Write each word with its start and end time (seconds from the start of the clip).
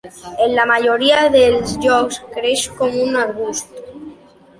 En 0.43 0.53
la 0.59 0.63
majoria 0.69 1.19
dels 1.35 1.75
llocs 1.83 2.17
creix 2.37 2.63
com 2.79 2.97
un 3.03 3.21
arbust. 3.25 3.77